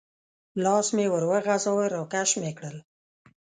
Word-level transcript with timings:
لاس 0.63 0.87
مې 0.95 1.05
ور 1.11 1.23
وغځاوه، 1.31 1.85
را 1.93 2.01
کش 2.13 2.29
مې 2.41 2.51
کړل. 2.57 2.77